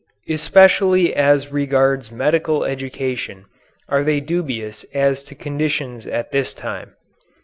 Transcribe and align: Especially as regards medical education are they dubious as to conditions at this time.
Especially 0.27 1.15
as 1.15 1.51
regards 1.51 2.11
medical 2.11 2.63
education 2.63 3.45
are 3.87 4.03
they 4.03 4.19
dubious 4.19 4.83
as 4.95 5.21
to 5.21 5.35
conditions 5.35 6.07
at 6.07 6.31
this 6.31 6.55
time. 6.55 6.95